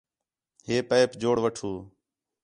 [0.67, 1.71] ہے پائپیک جوڑ وٹھو